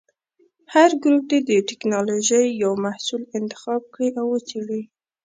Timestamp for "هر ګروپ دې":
0.73-1.39